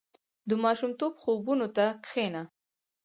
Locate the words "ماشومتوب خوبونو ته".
0.63-1.85